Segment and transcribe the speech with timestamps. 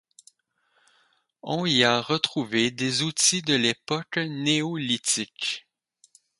[1.43, 5.67] On y a retrouvé des outils de l'époque néolithique.